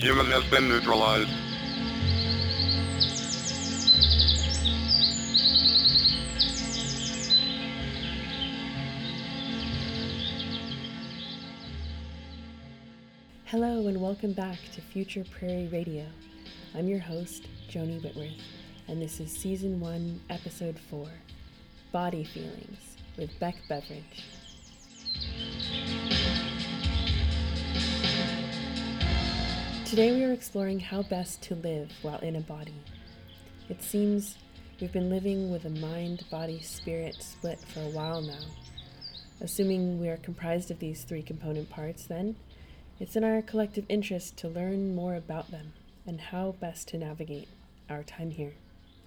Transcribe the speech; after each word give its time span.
human 0.00 0.24
has 0.30 0.42
been 0.44 0.66
neutralized. 0.66 1.28
Hello 13.44 13.88
and 13.88 14.00
welcome 14.00 14.32
back 14.32 14.58
to 14.72 14.80
Future 14.80 15.22
Prairie 15.38 15.68
Radio. 15.70 16.06
I'm 16.74 16.88
your 16.88 17.00
host, 17.00 17.46
Joni 17.68 18.02
Whitworth, 18.02 18.40
and 18.88 19.02
this 19.02 19.20
is 19.20 19.30
Season 19.30 19.80
1, 19.80 20.18
Episode 20.30 20.78
4 20.88 21.08
Body 21.92 22.24
Feelings 22.24 22.96
with 23.18 23.38
Beck 23.38 23.56
Beveridge. 23.68 24.24
Today 29.90 30.12
we 30.12 30.22
are 30.22 30.32
exploring 30.32 30.78
how 30.78 31.02
best 31.02 31.42
to 31.42 31.56
live 31.56 31.90
while 32.02 32.20
in 32.20 32.36
a 32.36 32.40
body. 32.40 32.76
It 33.68 33.82
seems 33.82 34.38
we've 34.80 34.92
been 34.92 35.10
living 35.10 35.50
with 35.50 35.64
a 35.64 35.68
mind, 35.68 36.22
body, 36.30 36.60
spirit 36.60 37.16
split 37.18 37.58
for 37.58 37.80
a 37.80 37.88
while 37.88 38.22
now. 38.22 38.44
Assuming 39.40 39.98
we 39.98 40.08
are 40.08 40.16
comprised 40.18 40.70
of 40.70 40.78
these 40.78 41.02
three 41.02 41.24
component 41.24 41.70
parts, 41.70 42.04
then, 42.04 42.36
it's 43.00 43.16
in 43.16 43.24
our 43.24 43.42
collective 43.42 43.84
interest 43.88 44.36
to 44.36 44.48
learn 44.48 44.94
more 44.94 45.16
about 45.16 45.50
them 45.50 45.72
and 46.06 46.20
how 46.20 46.54
best 46.60 46.86
to 46.90 46.96
navigate 46.96 47.48
our 47.88 48.04
time 48.04 48.30
here. 48.30 48.52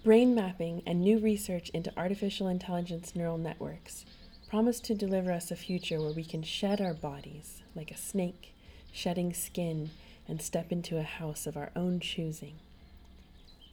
Brain 0.04 0.34
mapping 0.34 0.82
and 0.86 1.00
new 1.00 1.18
research 1.18 1.70
into 1.70 1.98
artificial 1.98 2.46
intelligence 2.46 3.16
neural 3.16 3.38
networks 3.38 4.04
promise 4.50 4.80
to 4.80 4.94
deliver 4.94 5.32
us 5.32 5.50
a 5.50 5.56
future 5.56 5.98
where 5.98 6.12
we 6.12 6.24
can 6.24 6.42
shed 6.42 6.82
our 6.82 6.92
bodies 6.92 7.62
like 7.74 7.90
a 7.90 7.96
snake, 7.96 8.52
shedding 8.92 9.32
skin 9.32 9.88
and 10.28 10.40
step 10.40 10.72
into 10.72 10.98
a 10.98 11.02
house 11.02 11.46
of 11.46 11.56
our 11.56 11.70
own 11.76 12.00
choosing. 12.00 12.54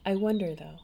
I 0.04 0.16
wonder, 0.16 0.54
though, 0.54 0.80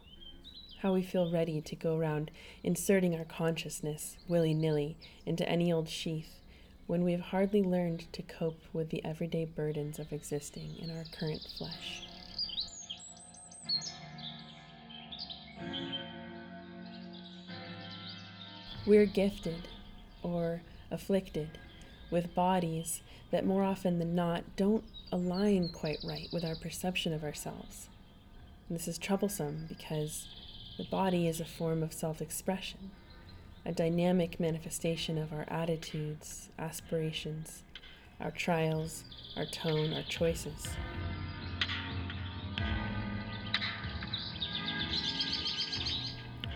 how 0.83 0.95
we 0.95 1.03
feel 1.03 1.31
ready 1.31 1.61
to 1.61 1.77
go 1.77 1.97
around 1.97 2.31
inserting 2.63 3.15
our 3.17 3.25
consciousness 3.25 4.17
willy 4.29 4.55
nilly 4.55 4.97
into 5.27 5.49
any 5.49 5.73
old 5.73 5.89
sheath 5.89 6.41
when 6.87 7.05
we 7.05 7.13
have 7.13 7.21
hardly 7.21 7.63
learned 7.63 8.11
to 8.13 8.23
cope 8.23 8.61
with 8.73 8.91
the 8.91 9.05
everyday 9.05 9.45
burdens 9.45 9.99
of 9.99 10.13
existing 10.13 10.77
in 10.79 10.91
our 10.91 11.05
current 11.19 11.47
flesh. 11.59 12.05
We 18.87 18.97
are 18.97 19.05
gifted, 19.05 19.69
or 20.23 20.63
afflicted, 20.91 21.59
with 22.11 22.35
bodies 22.35 23.03
that 23.31 23.45
more 23.45 23.65
often 23.65 23.99
than 23.99 24.15
not 24.15 24.45
don't 24.57 24.85
align 25.13 25.69
quite 25.69 25.99
right 26.07 26.29
with 26.33 26.45
our 26.45 26.57
perception 26.57 27.13
of 27.13 27.25
ourselves. 27.25 27.89
And 28.69 28.79
this 28.79 28.89
is 28.89 28.99
troublesome 28.99 29.67
because 29.69 30.29
the 30.77 30.85
body 30.85 31.27
is 31.27 31.41
a 31.41 31.45
form 31.45 31.83
of 31.83 31.93
self 31.93 32.21
expression, 32.21 32.91
a 33.65 33.73
dynamic 33.73 34.39
manifestation 34.39 35.19
of 35.19 35.33
our 35.33 35.45
attitudes, 35.49 36.49
aspirations, 36.59 37.63
our 38.21 38.31
trials, 38.31 39.05
our 39.37 39.47
tone, 39.47 39.93
our 39.93 40.03
choices. 40.03 40.69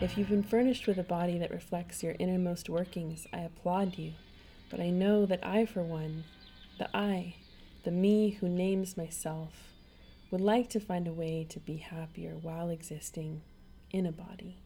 If 0.00 0.18
you've 0.18 0.28
been 0.28 0.42
furnished 0.42 0.88
with 0.88 0.98
a 0.98 1.04
body 1.04 1.38
that 1.38 1.52
reflects 1.52 2.02
your 2.02 2.16
innermost 2.18 2.68
workings, 2.68 3.28
I 3.32 3.38
applaud 3.38 3.98
you. 3.98 4.14
But 4.72 4.80
I 4.80 4.88
know 4.88 5.26
that 5.26 5.46
I, 5.46 5.66
for 5.66 5.82
one, 5.82 6.24
the 6.78 6.88
I, 6.96 7.34
the 7.84 7.90
me 7.90 8.30
who 8.30 8.48
names 8.48 8.96
myself, 8.96 9.74
would 10.30 10.40
like 10.40 10.70
to 10.70 10.80
find 10.80 11.06
a 11.06 11.12
way 11.12 11.46
to 11.50 11.60
be 11.60 11.76
happier 11.76 12.36
while 12.40 12.70
existing 12.70 13.42
in 13.90 14.06
a 14.06 14.12
body. 14.12 14.62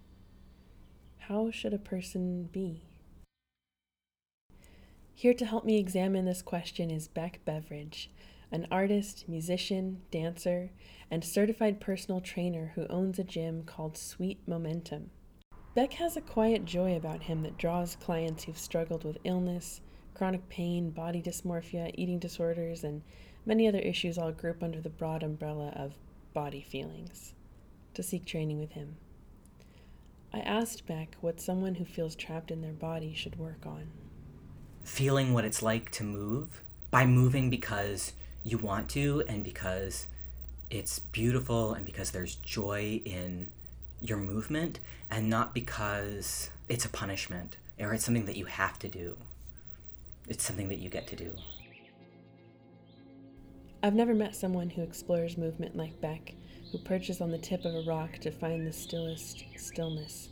How 1.19 1.51
should 1.51 1.75
a 1.75 1.79
person 1.79 2.45
be? 2.53 2.85
Here 5.13 5.35
to 5.35 5.45
help 5.45 5.65
me 5.65 5.77
examine 5.77 6.25
this 6.25 6.41
question 6.41 6.89
is 6.89 7.09
Beck 7.09 7.41
Beveridge, 7.45 8.09
an 8.53 8.69
artist, 8.71 9.25
musician, 9.29 10.03
dancer, 10.13 10.71
and 11.11 11.25
certified 11.25 11.81
personal 11.81 12.21
trainer 12.21 12.71
who 12.77 12.87
owns 12.87 13.19
a 13.19 13.25
gym 13.25 13.65
called 13.65 13.99
Sweet 13.99 14.39
Momentum. 14.47 15.11
Beck 15.75 15.95
has 15.95 16.17
a 16.17 16.21
quiet 16.21 16.65
joy 16.65 16.95
about 16.95 17.25
him 17.25 17.43
that 17.43 17.59
draws 17.59 17.97
clients 17.97 18.45
who've 18.45 18.57
struggled 18.57 19.03
with 19.03 19.19
illness, 19.25 19.81
chronic 20.17 20.49
pain, 20.49 20.91
body 20.91 21.21
dysmorphia, 21.21 21.91
eating 21.95 22.19
disorders, 22.19 22.83
and 22.83 23.03
many 23.45 23.69
other 23.69 23.79
issues 23.79 24.17
all 24.17 24.33
group 24.33 24.63
under 24.63 24.81
the 24.81 24.89
broad 24.89 25.23
umbrella 25.23 25.73
of 25.77 25.93
body 26.33 26.63
feelings 26.63 27.35
to 27.93 28.03
seek 28.03 28.25
training 28.25 28.59
with 28.59 28.73
him. 28.73 28.97
I 30.33 30.39
asked 30.39 30.87
Beck 30.87 31.17
what 31.21 31.41
someone 31.41 31.75
who 31.75 31.85
feels 31.85 32.17
trapped 32.17 32.51
in 32.51 32.63
their 32.63 32.73
body 32.73 33.13
should 33.15 33.39
work 33.39 33.67
on. 33.67 33.89
Feeling 34.85 35.35
what 35.35 35.45
it's 35.45 35.63
like 35.63 35.91
to 35.93 36.05
move 36.05 36.63
by 36.91 37.05
moving 37.05 37.51
because 37.51 38.15
you 38.43 38.57
want 38.57 38.89
to 38.91 39.23
and 39.29 39.45
because 39.45 40.07
it's 40.71 40.99
beautiful 40.99 41.75
and 41.75 41.85
because 41.85 42.13
there's 42.13 42.37
joy 42.37 43.03
in 43.05 43.51
your 44.01 44.19
movement 44.19 44.81
and 45.11 45.29
not 45.29 45.55
because 45.55 46.51
it's 46.69 46.85
a 46.85 46.89
punishment 46.89 47.59
or 47.79 47.93
it's 47.93 48.05
something 48.05 48.27
that 48.27 48.37
you 48.37 48.47
have 48.47 48.79
to 48.79 48.89
do. 48.89 49.17
It's 50.29 50.45
something 50.45 50.69
that 50.69 50.79
you 50.79 50.89
get 50.89 51.07
to 51.09 51.17
do. 51.17 51.33
I've 53.83 53.95
never 53.95 54.15
met 54.15 54.35
someone 54.35 54.71
who 54.71 54.83
explores 54.83 55.39
movement 55.39 55.77
like 55.77 56.01
Beck, 56.01 56.35
who 56.73 56.79
perches 56.79 57.21
on 57.21 57.31
the 57.31 57.39
tip 57.39 57.65
of 57.65 57.75
a 57.75 57.85
rock 57.87 58.19
to 58.19 58.31
find 58.31 58.67
the 58.67 58.73
stillest 58.73 59.45
stillness, 59.57 60.31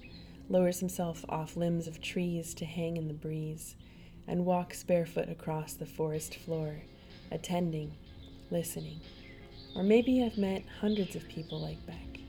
lowers 0.48 0.80
himself 0.80 1.24
off 1.28 1.56
limbs 1.56 1.86
of 1.86 2.00
trees 2.00 2.54
to 2.54 2.64
hang 2.64 2.96
in 2.96 3.06
the 3.06 3.14
breeze, 3.14 3.76
and 4.26 4.44
walks 4.44 4.82
barefoot 4.82 5.28
across 5.28 5.74
the 5.74 5.86
forest 5.86 6.36
floor, 6.36 6.82
attending, 7.30 7.94
listening. 8.50 9.00
Or 9.76 9.82
maybe 9.82 10.24
I've 10.24 10.38
met 10.38 10.64
hundreds 10.80 11.14
of 11.14 11.28
people 11.28 11.60
like 11.60 11.84
Beck. 11.86 12.20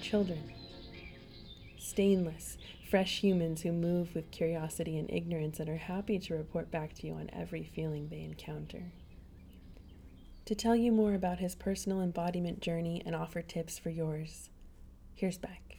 Children. 0.00 0.52
Stainless, 1.78 2.58
fresh 2.92 3.20
humans 3.20 3.62
who 3.62 3.72
move 3.72 4.14
with 4.14 4.30
curiosity 4.30 4.98
and 4.98 5.10
ignorance 5.10 5.58
and 5.58 5.70
are 5.70 5.78
happy 5.78 6.18
to 6.18 6.34
report 6.34 6.70
back 6.70 6.92
to 6.92 7.06
you 7.06 7.14
on 7.14 7.30
every 7.32 7.64
feeling 7.64 8.06
they 8.10 8.20
encounter. 8.20 8.82
To 10.44 10.54
tell 10.54 10.76
you 10.76 10.92
more 10.92 11.14
about 11.14 11.38
his 11.38 11.54
personal 11.54 12.02
embodiment 12.02 12.60
journey 12.60 13.02
and 13.06 13.16
offer 13.16 13.40
tips 13.40 13.78
for 13.78 13.88
yours, 13.88 14.50
here's 15.14 15.38
Beck. 15.38 15.78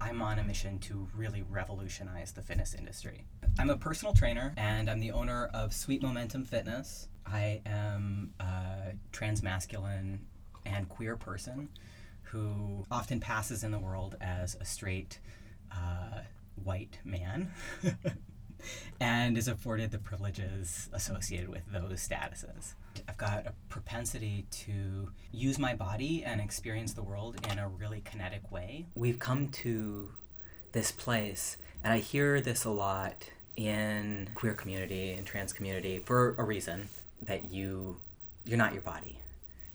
I'm 0.00 0.22
on 0.22 0.38
a 0.38 0.44
mission 0.44 0.78
to 0.78 1.06
really 1.14 1.44
revolutionize 1.50 2.32
the 2.32 2.40
fitness 2.40 2.72
industry. 2.72 3.26
I'm 3.58 3.68
a 3.68 3.76
personal 3.76 4.14
trainer 4.14 4.54
and 4.56 4.88
I'm 4.88 5.00
the 5.00 5.10
owner 5.10 5.50
of 5.52 5.74
Sweet 5.74 6.02
Momentum 6.02 6.46
Fitness. 6.46 7.08
I 7.26 7.60
am 7.66 8.32
a 8.40 8.94
transmasculine 9.12 10.20
and 10.64 10.88
queer 10.88 11.18
person 11.18 11.68
who 12.22 12.86
often 12.90 13.20
passes 13.20 13.62
in 13.62 13.72
the 13.72 13.78
world 13.78 14.16
as 14.22 14.56
a 14.58 14.64
straight 14.64 15.18
uh, 15.74 16.20
white 16.62 16.98
man 17.04 17.52
and 19.00 19.36
is 19.36 19.48
afforded 19.48 19.90
the 19.90 19.98
privileges 19.98 20.88
associated 20.92 21.48
with 21.48 21.62
those 21.72 22.06
statuses. 22.06 22.74
I've 23.08 23.16
got 23.16 23.46
a 23.46 23.52
propensity 23.68 24.46
to 24.50 25.10
use 25.32 25.58
my 25.58 25.74
body 25.74 26.24
and 26.24 26.40
experience 26.40 26.94
the 26.94 27.02
world 27.02 27.36
in 27.50 27.58
a 27.58 27.68
really 27.68 28.02
kinetic 28.04 28.50
way. 28.50 28.86
We've 28.94 29.18
come 29.18 29.48
to 29.48 30.10
this 30.72 30.90
place, 30.90 31.56
and 31.82 31.92
I 31.92 31.98
hear 31.98 32.40
this 32.40 32.64
a 32.64 32.70
lot 32.70 33.28
in 33.56 34.30
queer 34.34 34.54
community 34.54 35.12
and 35.12 35.26
trans 35.26 35.52
community 35.52 36.02
for 36.04 36.34
a 36.38 36.44
reason 36.44 36.88
that 37.22 37.52
you 37.52 37.96
you're 38.44 38.58
not 38.58 38.72
your 38.72 38.82
body 38.82 39.20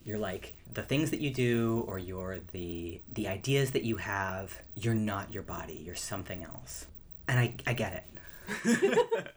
you're 0.10 0.18
like 0.18 0.56
the 0.74 0.82
things 0.82 1.12
that 1.12 1.22
you 1.22 1.30
do 1.30 1.86
or 1.88 2.00
you're 2.00 2.40
the 2.52 3.00
the 3.14 3.28
ideas 3.28 3.72
that 3.72 3.84
you 3.84 3.98
have 3.98 4.60
you're 4.76 4.96
not 4.96 5.32
your 5.32 5.44
body 5.44 5.84
you're 5.86 5.94
something 5.94 6.44
else. 6.44 6.88
And 7.28 7.40
i 7.40 7.54
i 7.68 7.74
get 7.74 7.94
it. 7.94 9.06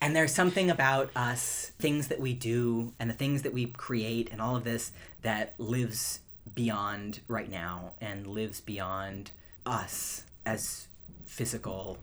And 0.00 0.14
there's 0.14 0.32
something 0.32 0.70
about 0.70 1.10
us 1.16 1.72
things 1.80 2.06
that 2.06 2.20
we 2.20 2.32
do 2.32 2.92
and 3.00 3.10
the 3.10 3.14
things 3.14 3.42
that 3.42 3.52
we 3.52 3.66
create 3.66 4.28
and 4.30 4.40
all 4.40 4.54
of 4.54 4.62
this 4.62 4.92
that 5.22 5.54
lives 5.58 6.20
beyond 6.54 7.18
right 7.26 7.50
now 7.50 7.92
and 8.00 8.24
lives 8.24 8.60
beyond 8.60 9.32
us 9.66 10.22
as 10.46 10.86
physical 11.26 11.98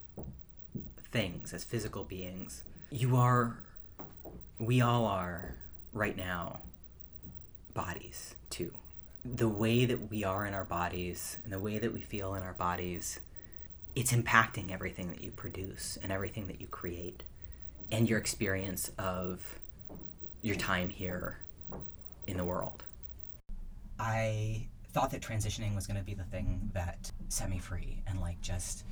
things 1.11 1.53
as 1.53 1.63
physical 1.63 2.03
beings. 2.03 2.63
You 2.91 3.15
are 3.15 3.63
we 4.59 4.81
all 4.81 5.05
are 5.05 5.55
right 5.93 6.17
now 6.17 6.59
bodies 7.75 8.33
too. 8.49 8.71
The 9.23 9.47
way 9.47 9.85
that 9.85 10.09
we 10.09 10.23
are 10.23 10.47
in 10.47 10.55
our 10.55 10.65
bodies 10.65 11.37
and 11.43 11.53
the 11.53 11.59
way 11.59 11.77
that 11.77 11.93
we 11.93 12.01
feel 12.01 12.33
in 12.33 12.41
our 12.41 12.53
bodies, 12.53 13.19
it's 13.95 14.11
impacting 14.11 14.71
everything 14.71 15.09
that 15.09 15.23
you 15.23 15.29
produce 15.29 15.99
and 16.01 16.11
everything 16.11 16.47
that 16.47 16.59
you 16.59 16.65
create 16.67 17.21
and 17.91 18.09
your 18.09 18.17
experience 18.17 18.89
of 18.97 19.59
your 20.41 20.55
time 20.55 20.89
here 20.89 21.37
in 22.25 22.37
the 22.37 22.43
world. 22.43 22.83
I 23.99 24.67
thought 24.91 25.11
that 25.11 25.21
transitioning 25.21 25.75
was 25.75 25.87
going 25.87 25.99
to 25.99 26.05
be 26.05 26.13
the 26.13 26.23
thing 26.23 26.71
that 26.73 27.11
set 27.29 27.49
me 27.49 27.59
free 27.59 28.01
and 28.07 28.21
like 28.21 28.41
just 28.41 28.83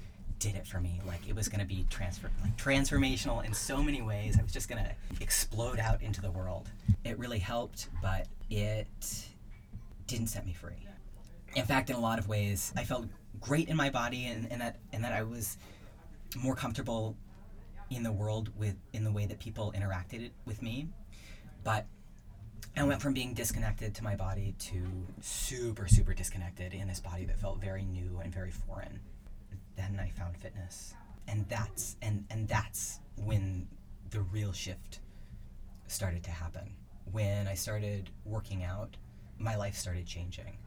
did 0.44 0.56
it 0.56 0.68
for 0.68 0.82
me. 0.82 1.00
Like 1.08 1.22
it 1.26 1.34
was 1.34 1.48
going 1.48 1.62
to 1.62 1.66
be 1.66 1.86
transfer 1.90 2.30
like 2.42 2.58
transformational 2.58 3.46
in 3.46 3.54
so 3.54 3.82
many 3.82 4.02
ways. 4.02 4.38
I 4.38 4.44
was 4.44 4.52
just 4.52 4.68
going 4.68 4.84
to 4.84 4.92
explode 5.22 5.80
out 5.80 6.02
into 6.02 6.20
the 6.20 6.30
world. 6.30 6.70
It 7.06 7.18
really 7.18 7.40
helped, 7.40 7.88
but 8.02 8.28
it 8.50 8.88
didn't 10.06 10.28
set 10.28 10.46
me 10.46 10.52
free. 10.52 10.86
In 11.56 11.64
fact, 11.64 11.90
in 11.90 11.96
a 11.96 12.00
lot 12.00 12.20
of 12.20 12.28
ways, 12.28 12.74
I 12.76 12.84
felt 12.84 13.06
great 13.40 13.70
in 13.70 13.78
my 13.78 13.90
body 13.90 14.26
and, 14.26 14.52
and 14.52 14.60
that 14.60 14.80
and 14.92 15.02
that 15.06 15.14
I 15.14 15.24
was 15.24 15.58
more 16.44 16.56
comfortable 16.56 17.16
in 17.90 18.04
the 18.04 18.12
world 18.12 18.50
with 18.58 18.76
in 18.92 19.06
the 19.06 19.12
way 19.12 19.26
that 19.26 19.40
people 19.40 19.74
interacted 19.78 20.32
with 20.46 20.62
me. 20.62 20.90
But 21.64 21.86
I 22.76 22.84
went 22.84 23.02
from 23.02 23.14
being 23.14 23.34
disconnected 23.34 23.96
to 23.96 24.04
my 24.04 24.18
body 24.18 24.56
to 24.60 24.84
super, 25.22 25.88
super 25.88 26.14
disconnected 26.14 26.74
in 26.74 26.90
this 26.90 27.00
body 27.00 27.24
that 27.26 27.40
felt 27.40 27.62
very 27.62 27.86
new 27.86 28.20
and 28.22 28.34
very 28.34 28.52
foreign. 28.52 29.00
Then 29.76 30.00
I 30.02 30.10
found 30.10 30.38
fitness. 30.38 30.94
And 31.28 31.48
that's 31.48 31.96
and, 32.02 32.26
and 32.30 32.48
that's 32.48 33.00
when 33.16 33.68
the 34.10 34.22
real 34.22 34.52
shift 34.52 35.00
started 35.88 36.24
to 36.24 36.32
happen. 36.32 36.76
When 37.12 37.48
I 37.48 37.54
started 37.54 38.10
working 38.26 38.64
out, 38.64 38.98
my 39.38 39.56
life 39.56 39.76
started 39.76 40.06
changing. 40.06 40.58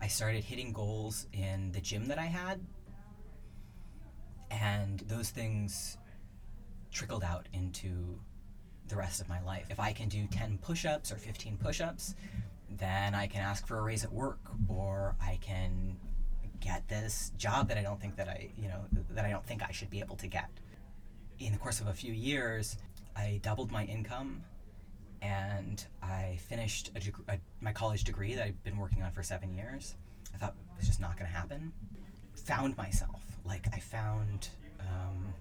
I 0.00 0.08
started 0.08 0.44
hitting 0.44 0.72
goals 0.72 1.26
in 1.32 1.72
the 1.72 1.80
gym 1.80 2.06
that 2.06 2.18
I 2.18 2.26
had, 2.26 2.60
and 4.50 5.00
those 5.00 5.30
things 5.30 5.96
trickled 6.90 7.24
out 7.24 7.48
into 7.52 8.18
the 8.88 8.96
rest 8.96 9.20
of 9.20 9.28
my 9.28 9.40
life. 9.42 9.66
If 9.70 9.80
I 9.80 9.92
can 9.92 10.08
do 10.08 10.26
10 10.26 10.58
push 10.58 10.84
ups 10.84 11.10
or 11.10 11.16
15 11.16 11.56
push 11.56 11.80
ups, 11.80 12.14
then 12.70 13.14
I 13.14 13.26
can 13.26 13.40
ask 13.40 13.66
for 13.66 13.78
a 13.78 13.82
raise 13.82 14.04
at 14.04 14.12
work 14.12 14.38
or 14.68 15.16
I 15.20 15.38
can 15.40 15.96
get 16.60 16.88
this 16.88 17.32
job 17.36 17.68
that 17.68 17.78
I 17.78 17.82
don't 17.82 18.00
think 18.00 18.16
that 18.16 18.28
I, 18.28 18.50
you 18.56 18.68
know, 18.68 18.84
that 19.10 19.24
I 19.24 19.30
don't 19.30 19.44
think 19.44 19.62
I 19.62 19.72
should 19.72 19.90
be 19.90 20.00
able 20.00 20.16
to 20.16 20.26
get. 20.26 20.48
In 21.38 21.52
the 21.52 21.58
course 21.58 21.80
of 21.80 21.86
a 21.88 21.92
few 21.92 22.12
years, 22.12 22.76
I 23.14 23.40
doubled 23.42 23.70
my 23.70 23.84
income 23.84 24.42
and 25.22 25.84
I 26.02 26.38
finished 26.48 26.90
a 26.94 27.00
deg- 27.00 27.24
a, 27.28 27.38
my 27.60 27.72
college 27.72 28.04
degree 28.04 28.34
that 28.34 28.44
I've 28.44 28.62
been 28.64 28.76
working 28.76 29.02
on 29.02 29.12
for 29.12 29.22
seven 29.22 29.54
years. 29.54 29.94
I 30.34 30.38
thought 30.38 30.54
it 30.54 30.78
was 30.78 30.86
just 30.86 31.00
not 31.00 31.16
going 31.18 31.30
to 31.30 31.36
happen. 31.36 31.72
Found 32.44 32.76
myself. 32.76 33.22
Like, 33.44 33.66
I 33.72 33.78
found. 33.78 34.48
Um, 34.80 35.32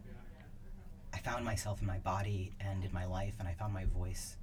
I 1.14 1.18
found 1.20 1.46
myself 1.46 1.82
in 1.82 1.88
my 1.88 2.00
body 2.00 2.54
and 2.60 2.84
in 2.84 2.94
my 2.94 3.06
life, 3.06 3.36
and 3.40 3.48
I 3.48 3.54
found 3.54 3.74
my 3.74 3.86
voice 3.86 4.38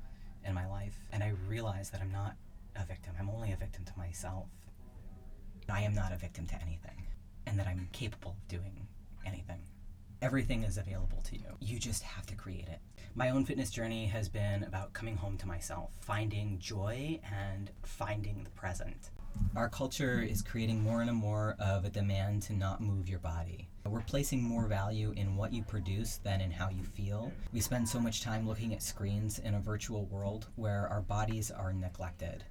in 0.44 0.54
my 0.54 0.66
life. 0.68 0.96
And 1.12 1.22
I 1.22 1.32
realized 1.48 1.92
that 1.92 2.00
I'm 2.00 2.12
not 2.12 2.34
a 2.76 2.84
victim. 2.84 3.14
I'm 3.18 3.30
only 3.30 3.52
a 3.52 3.56
victim 3.56 3.84
to 3.84 3.92
myself. 3.98 4.46
I 5.68 5.82
am 5.82 5.94
not 5.94 6.12
a 6.12 6.16
victim 6.16 6.46
to 6.48 6.54
anything, 6.62 7.06
and 7.46 7.58
that 7.58 7.66
I'm 7.66 7.88
capable 7.92 8.32
of 8.32 8.48
doing 8.48 8.86
anything. 9.26 9.62
Everything 10.20 10.62
is 10.62 10.78
available 10.78 11.20
to 11.24 11.36
you. 11.36 11.56
You 11.60 11.78
just 11.78 12.02
have 12.02 12.26
to 12.26 12.36
create 12.36 12.68
it. 12.68 12.80
My 13.14 13.30
own 13.30 13.44
fitness 13.44 13.70
journey 13.70 14.06
has 14.06 14.28
been 14.28 14.64
about 14.64 14.92
coming 14.92 15.16
home 15.16 15.36
to 15.38 15.48
myself, 15.48 15.90
finding 16.00 16.58
joy 16.58 17.20
and 17.48 17.70
finding 17.82 18.44
the 18.44 18.50
present. 18.50 19.10
Our 19.56 19.68
culture 19.68 20.20
is 20.20 20.42
creating 20.42 20.82
more 20.82 21.00
and 21.02 21.12
more 21.12 21.56
of 21.58 21.84
a 21.84 21.90
demand 21.90 22.42
to 22.42 22.52
not 22.52 22.80
move 22.80 23.08
your 23.08 23.18
body. 23.18 23.68
We're 23.84 24.02
placing 24.02 24.42
more 24.42 24.66
value 24.66 25.12
in 25.16 25.36
what 25.36 25.52
you 25.52 25.62
produce 25.62 26.18
than 26.18 26.40
in 26.40 26.50
how 26.50 26.68
you 26.68 26.84
feel. 26.84 27.32
We 27.52 27.60
spend 27.60 27.88
so 27.88 27.98
much 27.98 28.22
time 28.22 28.46
looking 28.46 28.72
at 28.74 28.82
screens 28.82 29.38
in 29.38 29.54
a 29.54 29.60
virtual 29.60 30.04
world 30.06 30.46
where 30.56 30.86
our 30.88 31.00
bodies 31.00 31.50
are 31.50 31.72
neglected. 31.72 32.44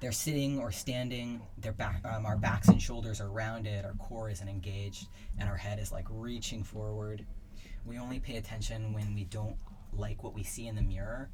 They're 0.00 0.12
sitting 0.12 0.58
or 0.58 0.72
standing, 0.72 1.42
their 1.58 1.72
back, 1.72 2.00
um, 2.06 2.24
our 2.24 2.36
backs 2.36 2.68
and 2.68 2.80
shoulders 2.80 3.20
are 3.20 3.28
rounded, 3.30 3.84
our 3.84 3.92
core 3.94 4.30
isn't 4.30 4.48
engaged, 4.48 5.08
and 5.38 5.48
our 5.48 5.56
head 5.56 5.78
is 5.78 5.92
like 5.92 6.06
reaching 6.08 6.64
forward. 6.64 7.26
We 7.84 7.98
only 7.98 8.18
pay 8.18 8.36
attention 8.36 8.94
when 8.94 9.14
we 9.14 9.24
don't 9.24 9.56
like 9.92 10.22
what 10.22 10.34
we 10.34 10.42
see 10.42 10.68
in 10.68 10.74
the 10.74 10.82
mirror 10.82 11.30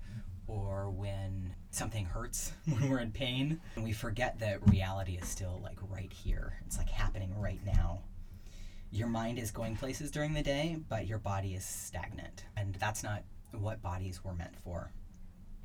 or 0.48 0.90
when 0.90 1.54
something 1.70 2.04
hurts, 2.04 2.52
when 2.66 2.90
we're 2.90 2.98
in 3.00 3.12
pain. 3.12 3.60
And 3.76 3.84
we 3.84 3.92
forget 3.92 4.38
that 4.40 4.68
reality 4.68 5.16
is 5.20 5.28
still 5.28 5.60
like 5.62 5.78
right 5.88 6.12
here. 6.12 6.54
It's 6.66 6.78
like 6.78 6.88
happening 6.88 7.38
right 7.38 7.60
now. 7.64 8.00
Your 8.90 9.08
mind 9.08 9.38
is 9.38 9.50
going 9.50 9.76
places 9.76 10.10
during 10.10 10.34
the 10.34 10.42
day, 10.42 10.78
but 10.88 11.06
your 11.06 11.18
body 11.18 11.54
is 11.54 11.64
stagnant. 11.64 12.44
And 12.56 12.74
that's 12.76 13.02
not 13.02 13.22
what 13.52 13.82
bodies 13.82 14.24
were 14.24 14.34
meant 14.34 14.56
for. 14.64 14.90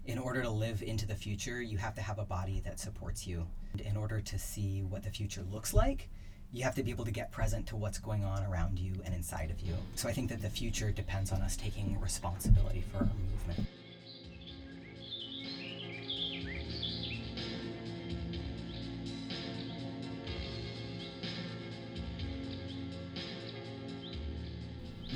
In 0.06 0.18
order 0.18 0.42
to 0.42 0.50
live 0.50 0.82
into 0.82 1.06
the 1.06 1.16
future, 1.16 1.62
you 1.62 1.78
have 1.78 1.94
to 1.96 2.02
have 2.02 2.18
a 2.18 2.26
body 2.26 2.60
that 2.66 2.80
supports 2.80 3.28
you. 3.28 3.46
And 3.72 3.82
in 3.82 3.96
order 3.96 4.20
to 4.20 4.40
see 4.40 4.82
what 4.82 5.04
the 5.04 5.12
future 5.12 5.44
looks 5.52 5.76
like, 5.76 6.10
you 6.52 6.64
have 6.64 6.74
to 6.76 6.84
be 6.84 6.90
able 6.90 7.06
to 7.06 7.12
get 7.12 7.32
present 7.32 7.68
to 7.68 7.76
what's 7.76 8.00
going 8.00 8.24
on 8.24 8.44
around 8.44 8.80
you 8.80 8.94
and 9.06 9.14
inside 9.14 9.52
of 9.52 9.62
you. 9.62 9.76
So 9.96 10.10
I 10.10 10.12
think 10.12 10.30
that 10.30 10.42
the 10.42 10.50
future 10.50 10.92
depends 10.92 11.32
on 11.32 11.42
us 11.42 11.56
taking 11.56 12.00
responsibility 12.00 12.84
for 12.92 12.98
our 12.98 13.10
movement. 13.48 13.68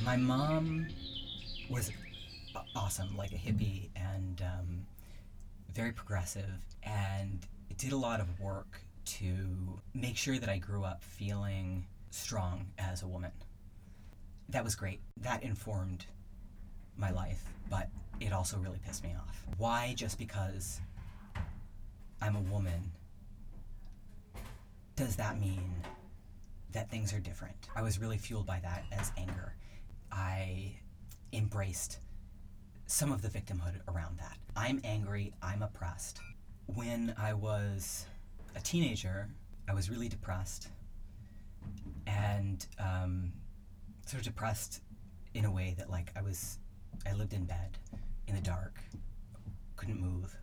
My 0.05 0.15
mom 0.15 0.87
was 1.71 1.91
awesome, 2.75 3.15
like 3.17 3.31
a 3.31 3.35
hippie 3.35 3.89
and 3.95 4.41
um, 4.41 4.85
very 5.73 5.91
progressive, 5.91 6.65
and 6.83 7.45
it 7.69 7.77
did 7.77 7.91
a 7.91 7.97
lot 7.97 8.19
of 8.19 8.39
work 8.39 8.79
to 9.05 9.79
make 9.93 10.17
sure 10.17 10.37
that 10.39 10.49
I 10.49 10.57
grew 10.57 10.83
up 10.83 11.03
feeling 11.03 11.85
strong 12.09 12.67
as 12.77 13.03
a 13.03 13.07
woman. 13.07 13.31
That 14.49 14.63
was 14.63 14.75
great. 14.75 15.01
That 15.21 15.43
informed 15.43 16.05
my 16.97 17.11
life, 17.11 17.43
but 17.69 17.89
it 18.19 18.31
also 18.31 18.57
really 18.57 18.79
pissed 18.85 19.03
me 19.03 19.15
off. 19.19 19.43
Why 19.57 19.93
just 19.95 20.17
because 20.17 20.79
I'm 22.21 22.35
a 22.35 22.41
woman 22.41 22.91
does 24.95 25.17
that 25.17 25.39
mean 25.39 25.73
that 26.71 26.89
things 26.89 27.13
are 27.13 27.19
different? 27.19 27.55
I 27.75 27.81
was 27.81 27.99
really 27.99 28.17
fueled 28.17 28.45
by 28.45 28.59
that 28.59 28.85
as 28.91 29.11
anger. 29.17 29.53
I 30.11 30.77
embraced 31.33 31.99
some 32.87 33.11
of 33.11 33.21
the 33.21 33.29
victimhood 33.29 33.79
around 33.87 34.17
that. 34.19 34.37
I'm 34.55 34.79
angry, 34.83 35.33
I'm 35.41 35.61
oppressed. 35.61 36.19
When 36.67 37.13
I 37.17 37.33
was 37.33 38.05
a 38.55 38.61
teenager, 38.61 39.27
I 39.67 39.73
was 39.73 39.89
really 39.89 40.07
depressed 40.07 40.69
and 42.07 42.65
um, 42.79 43.33
sort 44.05 44.19
of 44.19 44.25
depressed 44.25 44.81
in 45.33 45.45
a 45.45 45.51
way 45.51 45.75
that, 45.77 45.89
like, 45.89 46.11
I 46.15 46.21
was, 46.21 46.59
I 47.07 47.13
lived 47.13 47.33
in 47.33 47.45
bed 47.45 47.77
in 48.27 48.35
the 48.35 48.41
dark, 48.41 48.79
couldn't 49.75 49.99
move. 49.99 50.35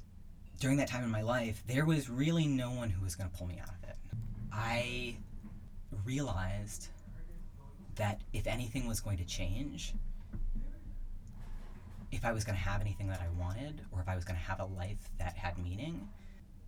During 0.61 0.77
that 0.77 0.89
time 0.89 1.05
in 1.05 1.11
my 1.11 1.23
life, 1.23 1.63
there 1.67 1.85
was 1.85 2.11
really 2.11 2.47
no 2.47 2.71
one 2.71 2.91
who 2.91 3.03
was 3.03 3.15
going 3.15 3.31
to 3.31 3.37
pull 3.37 3.47
me 3.47 3.59
out 3.61 3.69
of 3.69 3.89
it. 3.89 3.97
I 4.53 5.17
realized 6.05 6.89
that 7.97 8.21
if 8.33 8.47
anything 8.47 8.87
was 8.87 9.01
going 9.01 9.19
to 9.19 9.25
change, 9.25 9.95
if 12.13 12.25
I 12.27 12.33
was 12.33 12.45
going 12.45 12.57
to 12.57 12.63
have 12.63 12.81
anything 12.83 13.09
that 13.09 13.21
I 13.21 13.29
wanted, 13.41 13.81
or 13.91 14.01
if 14.01 14.09
I 14.09 14.15
was 14.15 14.25
going 14.25 14.39
to 14.39 14.45
have 14.45 14.61
a 14.61 14.67
life 14.67 15.11
that 15.19 15.35
had 15.37 15.59
meaning, 15.59 16.07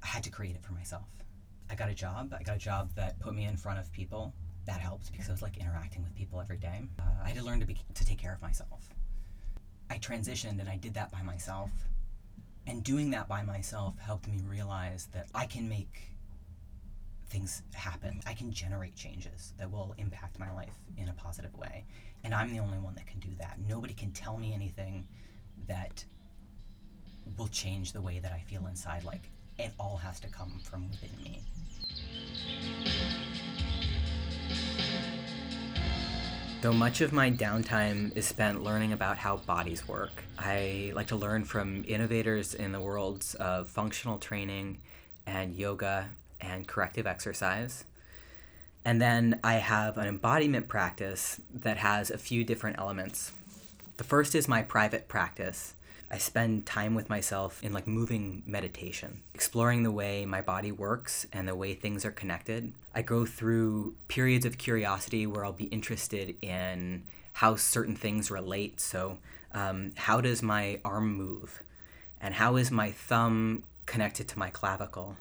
I 0.02 0.06
had 0.06 0.24
to 0.24 0.30
create 0.30 0.56
it 0.56 0.64
for 0.64 0.72
myself. 0.72 1.06
I 1.70 1.74
got 1.74 1.90
a 1.90 1.94
job. 1.94 2.34
I 2.38 2.42
got 2.42 2.56
a 2.56 2.58
job 2.58 2.90
that 2.96 3.20
put 3.20 3.34
me 3.34 3.44
in 3.44 3.56
front 3.56 3.78
of 3.78 3.92
people. 3.92 4.34
That 4.66 4.80
helped 4.80 5.12
because 5.12 5.28
I 5.28 5.32
was 5.32 5.42
like 5.42 5.58
interacting 5.58 6.02
with 6.02 6.14
people 6.14 6.40
every 6.40 6.56
day. 6.56 6.82
Uh, 6.98 7.02
I 7.22 7.28
had 7.28 7.36
to 7.36 7.44
learn 7.44 7.60
to 7.60 7.66
be 7.66 7.76
to 7.92 8.04
take 8.04 8.18
care 8.18 8.32
of 8.32 8.40
myself. 8.40 8.88
I 9.90 9.98
transitioned 9.98 10.58
and 10.58 10.68
I 10.68 10.76
did 10.76 10.94
that 10.94 11.12
by 11.12 11.20
myself. 11.22 11.70
And 12.66 12.82
doing 12.82 13.10
that 13.10 13.28
by 13.28 13.42
myself 13.42 13.98
helped 13.98 14.26
me 14.26 14.40
realize 14.46 15.08
that 15.12 15.26
I 15.34 15.44
can 15.44 15.68
make 15.68 16.14
things 17.28 17.62
happen. 17.74 18.22
I 18.26 18.32
can 18.32 18.50
generate 18.50 18.96
changes 18.96 19.52
that 19.58 19.70
will 19.70 19.94
impact 19.98 20.38
my 20.38 20.50
life 20.52 20.78
in 20.96 21.10
a 21.10 21.12
positive 21.12 21.54
way. 21.58 21.84
And 22.22 22.32
I'm 22.32 22.50
the 22.50 22.60
only 22.60 22.78
one 22.78 22.94
that 22.94 23.06
can 23.06 23.20
do 23.20 23.30
that. 23.40 23.58
Nobody 23.68 23.92
can 23.92 24.12
tell 24.12 24.38
me 24.38 24.54
anything 24.54 25.06
that 25.68 26.04
will 27.38 27.48
change 27.48 27.92
the 27.92 28.00
way 28.00 28.18
that 28.18 28.32
I 28.32 28.40
feel 28.40 28.66
inside. 28.66 29.04
Like, 29.04 29.30
it 29.58 29.72
all 29.78 29.96
has 29.96 30.20
to 30.20 30.28
come 30.28 30.60
from 30.62 30.88
within 30.90 31.10
me. 31.22 31.42
Though 36.60 36.72
much 36.72 37.02
of 37.02 37.12
my 37.12 37.30
downtime 37.30 38.16
is 38.16 38.26
spent 38.26 38.62
learning 38.62 38.92
about 38.94 39.18
how 39.18 39.36
bodies 39.36 39.86
work, 39.86 40.24
I 40.38 40.92
like 40.94 41.08
to 41.08 41.16
learn 41.16 41.44
from 41.44 41.84
innovators 41.86 42.54
in 42.54 42.72
the 42.72 42.80
worlds 42.80 43.34
of 43.34 43.68
functional 43.68 44.16
training 44.18 44.78
and 45.26 45.54
yoga 45.54 46.08
and 46.40 46.66
corrective 46.66 47.06
exercise. 47.06 47.84
And 48.82 49.00
then 49.00 49.40
I 49.44 49.54
have 49.54 49.98
an 49.98 50.06
embodiment 50.06 50.68
practice 50.68 51.40
that 51.52 51.76
has 51.78 52.10
a 52.10 52.18
few 52.18 52.44
different 52.44 52.78
elements. 52.78 53.32
The 53.96 54.04
first 54.04 54.34
is 54.34 54.48
my 54.48 54.62
private 54.62 55.06
practice. 55.06 55.74
I 56.10 56.18
spend 56.18 56.66
time 56.66 56.96
with 56.96 57.08
myself 57.08 57.62
in 57.62 57.72
like 57.72 57.86
moving 57.86 58.42
meditation, 58.44 59.22
exploring 59.34 59.84
the 59.84 59.92
way 59.92 60.24
my 60.24 60.42
body 60.42 60.72
works 60.72 61.26
and 61.32 61.46
the 61.46 61.54
way 61.54 61.74
things 61.74 62.04
are 62.04 62.10
connected. 62.10 62.72
I 62.92 63.02
go 63.02 63.24
through 63.24 63.94
periods 64.08 64.44
of 64.44 64.58
curiosity 64.58 65.28
where 65.28 65.44
I'll 65.44 65.52
be 65.52 65.66
interested 65.66 66.34
in 66.42 67.04
how 67.34 67.54
certain 67.54 67.94
things 67.94 68.32
relate. 68.32 68.80
So, 68.80 69.18
um, 69.52 69.92
how 69.96 70.20
does 70.20 70.42
my 70.42 70.80
arm 70.84 71.14
move? 71.14 71.62
And 72.20 72.34
how 72.34 72.56
is 72.56 72.72
my 72.72 72.90
thumb 72.90 73.62
connected 73.86 74.26
to 74.28 74.38
my 74.38 74.50
clavicle? 74.50 75.16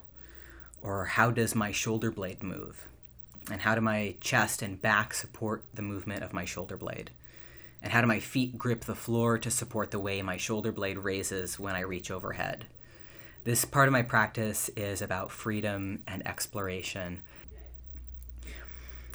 Or 0.81 1.05
how 1.05 1.29
does 1.29 1.53
my 1.53 1.71
shoulder 1.71 2.09
blade 2.09 2.41
move? 2.41 2.87
And 3.51 3.61
how 3.61 3.75
do 3.75 3.81
my 3.81 4.15
chest 4.19 4.63
and 4.63 4.81
back 4.81 5.13
support 5.13 5.63
the 5.73 5.81
movement 5.83 6.23
of 6.23 6.33
my 6.33 6.45
shoulder 6.45 6.77
blade? 6.77 7.11
And 7.83 7.91
how 7.91 7.99
do 7.99 8.07
my 8.07 8.21
feet 8.21 8.57
grip 8.57 8.85
the 8.85 8.95
floor 8.95 9.37
to 9.37 9.51
support 9.51 9.91
the 9.91 9.99
way 9.99 10.21
my 10.21 10.37
shoulder 10.37 10.71
blade 10.71 10.97
raises 10.97 11.59
when 11.59 11.75
I 11.75 11.81
reach 11.81 12.09
overhead? 12.09 12.65
This 13.43 13.65
part 13.65 13.89
of 13.89 13.91
my 13.91 14.03
practice 14.03 14.69
is 14.77 15.01
about 15.01 15.29
freedom 15.29 16.01
and 16.07 16.25
exploration. 16.25 17.21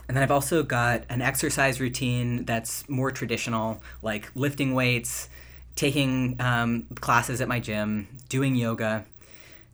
And 0.07 0.17
then 0.17 0.23
I've 0.23 0.31
also 0.31 0.63
got 0.63 1.05
an 1.09 1.23
exercise 1.23 1.81
routine 1.81 2.45
that's 2.45 2.87
more 2.91 3.11
traditional, 3.11 3.81
like 4.03 4.31
lifting 4.35 4.75
weights, 4.75 5.31
taking 5.75 6.37
um, 6.39 6.87
classes 6.97 7.41
at 7.41 7.49
my 7.49 7.61
gym, 7.61 8.09
doing 8.29 8.55
yoga. 8.55 9.07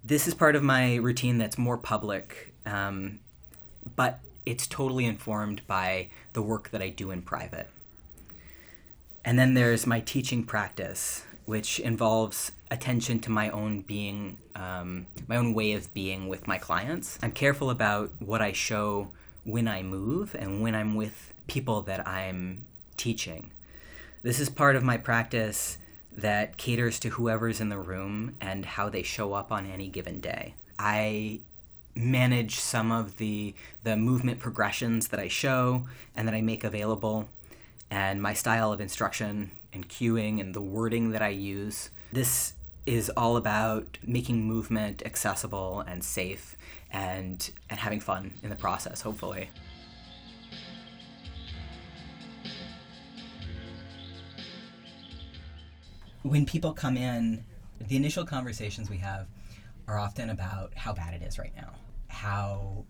This 0.05 0.29
is 0.29 0.35
part 0.35 0.55
of 0.55 0.63
my 0.63 0.97
routine 0.97 1.39
that's 1.39 1.59
more 1.59 1.79
public, 1.79 2.55
um, 2.65 3.19
but 3.97 4.21
it's 4.47 4.69
totally 4.69 5.05
informed 5.05 5.67
by 5.67 6.11
the 6.33 6.43
work 6.43 6.71
that 6.71 6.83
I 6.83 6.91
do 6.91 7.11
in 7.11 7.23
private. 7.23 7.69
And 9.25 9.39
then 9.39 9.55
there's 9.55 9.87
my 9.87 10.01
teaching 10.01 10.45
practice, 10.45 11.25
which 11.47 11.81
involves 11.81 12.53
attention 12.71 13.21
to 13.21 13.31
my 13.31 13.51
own 13.51 13.81
being, 13.81 14.39
um, 14.55 15.07
my 15.27 15.37
own 15.37 15.55
way 15.55 15.73
of 15.73 15.93
being 15.95 16.29
with 16.29 16.47
my 16.47 16.59
clients. 16.59 17.19
I'm 17.23 17.33
careful 17.33 17.71
about 17.71 18.13
what 18.19 18.43
I 18.43 18.53
show 18.53 19.13
when 19.45 19.69
I 19.69 19.83
move 19.83 20.35
and 20.35 20.63
when 20.63 20.75
I'm 20.75 20.95
with 20.95 21.33
people 21.47 21.83
that 21.83 22.07
I'm 22.07 22.67
teaching. 22.97 23.53
This 24.23 24.41
is 24.41 24.49
part 24.49 24.77
of 24.77 24.83
my 24.83 24.97
practice 24.97 25.79
that 26.17 26.57
caters 26.57 26.99
to 27.01 27.11
whoever's 27.11 27.61
in 27.61 27.69
the 27.69 27.79
room 27.79 28.37
and 28.41 28.65
how 28.65 28.89
they 28.89 29.03
show 29.03 29.33
up 29.33 29.51
on 29.53 29.67
any 29.67 29.89
given 29.89 30.21
day. 30.21 30.55
I 30.79 31.41
manage 31.97 32.57
some 32.57 32.91
of 32.91 33.19
the 33.19 33.55
the 33.85 33.97
movement 33.97 34.41
progressions 34.41 35.09
that 35.09 35.21
I 35.21 35.29
show 35.29 35.87
and 36.17 36.27
that 36.27 36.35
I 36.35 36.41
make 36.41 36.65
available 36.65 37.29
and 37.91 38.21
my 38.21 38.35
style 38.35 38.73
of 38.73 38.81
instruction 38.81 39.53
and 39.73 39.89
cueing 39.89 40.41
and 40.41 40.55
the 40.55 40.61
wording 40.61 41.11
that 41.11 41.23
I 41.23 41.29
use. 41.29 41.91
This 42.13 42.55
is 42.87 43.11
all 43.17 43.37
about 43.37 43.99
making 44.07 44.47
movement 44.47 45.03
accessible 45.05 45.81
and 45.81 46.05
safe 46.05 46.57
and 46.91 47.51
and 47.71 47.81
having 47.81 48.01
fun 48.01 48.35
in 48.43 48.51
the 48.51 48.57
process, 48.57 49.01
hopefully. 49.01 49.51
When 56.23 56.47
people 56.47 56.73
come 56.73 56.97
in, 56.97 57.45
the 57.81 57.97
initial 57.97 58.25
conversations 58.25 58.89
we 58.89 58.97
have 58.99 59.27
are 59.87 59.99
often 59.99 60.31
about 60.31 60.73
how 60.75 60.95
bad 60.95 61.15
it 61.15 61.23
is 61.23 61.39
right 61.39 61.55
now, 61.55 61.73
how 62.09 62.87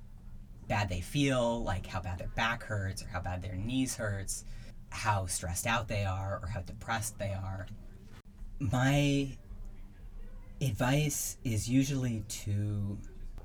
bad 0.68 0.88
they 0.88 1.00
feel, 1.00 1.62
like 1.62 1.86
how 1.86 2.00
bad 2.00 2.18
their 2.18 2.28
back 2.28 2.62
hurts 2.62 3.02
or 3.02 3.08
how 3.08 3.20
bad 3.20 3.42
their 3.42 3.56
knees 3.56 3.96
hurts, 3.96 4.44
how 4.94 5.26
stressed 5.26 5.66
out 5.66 5.88
they 5.88 6.04
are 6.04 6.38
or 6.42 6.48
how 6.48 6.60
depressed 6.60 7.18
they 7.18 7.32
are. 7.32 7.66
My 8.60 9.28
advice 10.60 11.36
is 11.44 11.68
usually 11.68 12.24
to 12.28 12.96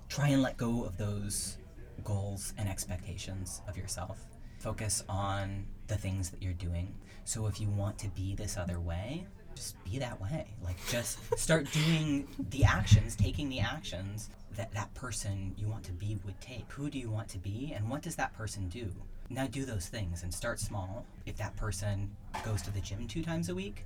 try 0.07 0.29
and 0.29 0.41
let 0.41 0.57
go 0.57 0.83
of 0.83 0.97
those 0.97 1.57
goals 2.03 2.53
and 2.57 2.69
expectations 2.69 3.61
of 3.67 3.75
yourself. 3.75 4.19
Focus 4.59 5.03
on 5.09 5.65
the 5.87 5.95
things 5.95 6.29
that 6.29 6.41
you're 6.41 6.53
doing. 6.53 6.93
So 7.25 7.47
if 7.47 7.59
you 7.59 7.69
want 7.69 7.97
to 7.99 8.09
be 8.09 8.35
this 8.35 8.55
other 8.55 8.79
way, 8.79 9.25
just 9.55 9.83
be 9.83 9.97
that 9.99 10.21
way. 10.21 10.45
Like 10.63 10.77
just 10.87 11.17
start 11.37 11.71
doing 11.71 12.27
the 12.51 12.63
actions, 12.63 13.15
taking 13.15 13.49
the 13.49 13.59
actions 13.59 14.29
that 14.55 14.71
that 14.73 14.93
person 14.93 15.55
you 15.57 15.67
want 15.67 15.83
to 15.85 15.91
be 15.93 16.19
would 16.25 16.39
take. 16.41 16.71
Who 16.71 16.89
do 16.89 16.99
you 16.99 17.09
want 17.09 17.27
to 17.29 17.39
be 17.39 17.73
and 17.75 17.89
what 17.89 18.01
does 18.01 18.15
that 18.17 18.33
person 18.33 18.69
do? 18.69 18.91
Now 19.29 19.45
do 19.45 19.63
those 19.63 19.88
things 19.88 20.24
and 20.24 20.33
start 20.33 20.59
small. 20.59 21.05
If 21.25 21.38
that 21.38 21.55
person 21.55 22.09
goes 22.43 22.62
to 22.63 22.71
the 22.71 22.81
gym 22.81 23.07
two 23.07 23.24
times 23.24 23.50
a 23.50 23.55
week, 23.55 23.86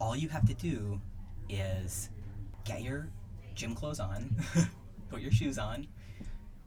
all 0.00 0.16
you 0.16 0.28
have 0.28 0.44
to 0.46 0.54
do 0.54 1.00
is 1.48 2.10
get 2.64 2.82
your 2.82 3.08
gym 3.54 3.74
clothes 3.74 4.00
on, 4.00 4.34
put 5.10 5.20
your 5.20 5.30
shoes 5.30 5.56
on, 5.56 5.86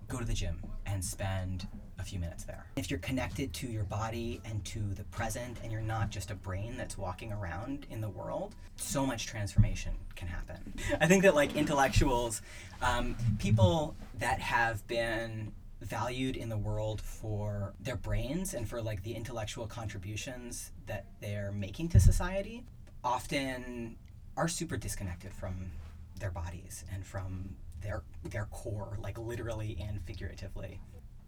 go 0.08 0.20
to 0.20 0.26
the 0.26 0.34
gym 0.34 0.62
and 0.86 1.04
spend 1.04 1.68
a 2.00 2.04
few 2.04 2.20
minutes 2.20 2.46
there. 2.46 2.66
If 2.78 2.90
you're 2.90 3.00
connected 3.00 3.54
to 3.54 3.68
your 3.68 3.84
body 3.84 4.42
and 4.46 4.64
to 4.66 4.80
the 4.80 5.04
present 5.06 5.58
and 5.62 5.72
you're 5.72 5.82
not 5.82 6.12
just 6.12 6.32
a 6.32 6.36
brain 6.36 6.76
that's 6.78 6.98
walking 6.98 7.34
around 7.34 7.86
in 7.90 8.00
the 8.00 8.10
world, 8.10 8.56
so 8.78 9.06
much 9.06 9.26
transformation 9.26 9.92
can 10.16 10.28
happen. 10.30 10.74
I 11.02 11.08
think 11.08 11.24
that 11.24 11.36
like 11.36 11.56
intellectuals, 11.56 12.42
um, 12.82 13.16
people 13.40 13.96
that 14.20 14.40
have 14.40 14.86
been 14.88 15.52
valued 15.86 16.36
in 16.36 16.50
the 16.50 16.58
world 16.58 17.02
for 17.02 17.74
their 17.80 17.96
brains 17.96 18.54
and 18.54 18.68
for 18.68 18.82
like 18.82 19.04
the 19.04 19.14
intellectual 19.14 19.68
contributions 19.68 20.72
that 20.88 21.06
they're 21.22 21.52
making 21.52 21.90
to 21.90 22.00
society 22.00 22.64
often 23.04 23.96
are 24.36 24.48
super 24.48 24.78
disconnected 24.78 25.32
from 25.32 25.72
their 26.20 26.32
bodies 26.32 26.84
and 26.92 27.06
from 27.06 27.56
their 27.82 28.04
their 28.24 28.46
core 28.46 28.98
like 29.02 29.18
literally 29.18 29.78
and 29.80 30.02
figuratively. 30.02 30.80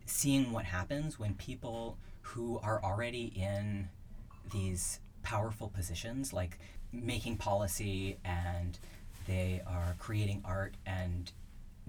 Seeing 0.06 0.52
what 0.52 0.66
happens 0.66 1.20
when 1.20 1.36
people 1.36 1.98
who 2.22 2.60
are 2.64 2.84
already 2.84 3.32
in 3.36 3.90
these 4.52 5.00
powerful 5.22 5.70
positions 5.70 6.34
like 6.34 6.58
making 6.92 7.38
policy 7.38 8.18
and 8.26 8.80
they 9.28 9.62
are 9.68 9.96
creating 10.00 10.42
art 10.46 10.76
and 10.86 11.32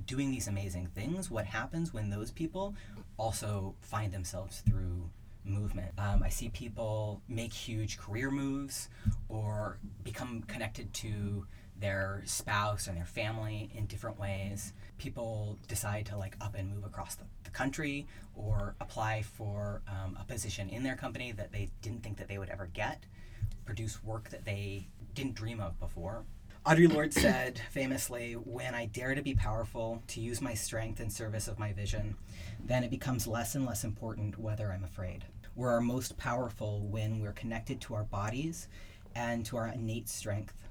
doing 0.07 0.31
these 0.31 0.49
amazing 0.49 0.89
things, 0.95 1.31
what 1.31 1.47
happens 1.47 1.93
when 1.93 2.11
those 2.11 2.31
people 2.31 2.75
also 3.17 3.75
find 3.81 4.13
themselves 4.13 4.63
through 4.69 5.11
movement? 5.45 5.93
Um, 5.99 6.23
I 6.23 6.29
see 6.29 6.49
people 6.51 7.23
make 7.29 7.53
huge 7.53 7.99
career 7.99 8.31
moves 8.31 8.89
or 9.29 9.79
become 10.05 10.43
connected 10.43 10.93
to 10.95 11.47
their 11.81 12.23
spouse 12.25 12.89
and 12.89 12.97
their 12.97 13.05
family 13.05 13.71
in 13.75 13.87
different 13.87 14.19
ways. 14.19 14.73
People 14.99 15.59
decide 15.69 16.07
to 16.07 16.17
like 16.17 16.37
up 16.41 16.55
and 16.57 16.75
move 16.75 16.85
across 16.85 17.15
the, 17.15 17.25
the 17.45 17.51
country 17.51 18.07
or 18.35 18.75
apply 18.81 19.23
for 19.23 19.83
um, 19.89 20.19
a 20.21 20.25
position 20.25 20.69
in 20.69 20.83
their 20.83 20.97
company 20.97 21.33
that 21.33 21.53
they 21.53 21.71
didn't 21.83 22.03
think 22.03 22.19
that 22.19 22.29
they 22.29 22.39
would 22.39 22.49
ever 22.49 22.67
get, 22.67 23.05
produce 23.65 24.03
work 24.03 24.29
that 24.31 24.45
they 24.45 24.89
didn't 25.15 25.35
dream 25.35 25.61
of 25.61 25.79
before. 25.79 26.25
Audre 26.69 26.93
Lorde 26.93 27.15
said 27.15 27.63
famously, 27.71 28.35
When 28.35 28.75
I 28.75 28.85
dare 28.85 29.15
to 29.15 29.23
be 29.23 29.35
powerful, 29.35 30.03
to 30.09 30.21
use 30.21 30.43
my 30.43 30.53
strength 30.53 31.01
in 31.01 31.09
service 31.09 31.49
of 31.49 31.59
my 31.59 31.73
vision, 31.73 32.15
then 32.63 32.85
it 32.85 32.91
becomes 32.91 33.27
less 33.27 33.55
and 33.55 33.65
less 33.65 33.85
important 33.85 34.39
whether 34.39 34.71
I'm 34.71 34.85
afraid. 34.85 35.25
We're 35.57 35.71
our 35.71 35.81
most 35.81 36.19
powerful 36.19 36.87
when 36.87 37.21
we're 37.21 37.33
connected 37.33 37.81
to 37.81 37.95
our 37.95 38.05
bodies 38.05 38.69
and 39.15 39.47
to 39.47 39.57
our 39.57 39.69
innate 39.69 40.11
strength. 40.11 40.69